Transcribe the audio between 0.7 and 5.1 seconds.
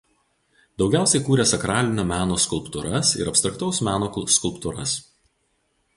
Daugiausiai kūrė sakralinio meno skulptūras ir abstraktaus meno skulptūras.